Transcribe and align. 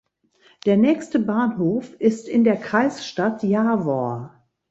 Der 0.65 0.77
nächste 0.77 1.19
Bahnhof 1.19 1.93
ist 2.01 2.27
in 2.27 2.43
der 2.43 2.55
Kreisstadt 2.57 3.43
Jawor. 3.43 4.33